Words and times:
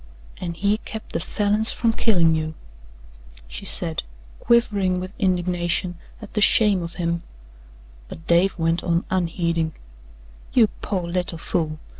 "An' 0.37 0.55
he 0.55 0.79
kept 0.79 1.13
the 1.13 1.19
Falins 1.19 1.71
from 1.71 1.93
killin' 1.93 2.33
you," 2.33 2.55
she 3.47 3.65
said, 3.65 4.01
quivering 4.39 4.99
with 4.99 5.13
indignation 5.19 5.95
at 6.23 6.33
the 6.33 6.41
shame 6.41 6.81
of 6.81 6.95
him, 6.95 7.21
but 8.07 8.25
Dave 8.25 8.57
went 8.57 8.83
on 8.83 9.05
unheeding: 9.11 9.73
"You 10.53 10.69
pore 10.81 11.07
little 11.07 11.37
fool! 11.37 11.77